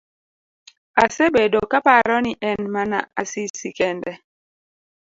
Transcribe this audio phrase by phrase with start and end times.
[1.03, 4.13] Asebedo kaparo ni en mana Asisi kende.